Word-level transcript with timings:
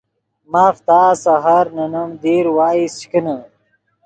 ماف 0.51 0.75
تا 0.87 0.99
سحر 1.23 1.65
نے 1.75 1.85
نیم 1.93 2.11
دیر 2.21 2.45
وائس 2.55 2.93
چے 2.99 3.07
کینے 3.11 3.37